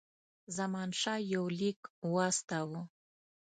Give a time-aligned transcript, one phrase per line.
[0.57, 1.79] زمانشاه یو لیک
[2.13, 2.81] واستاوه.